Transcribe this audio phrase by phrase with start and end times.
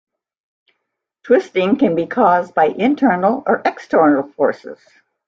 [1.21, 4.79] Twisting can be caused by internal or external forces.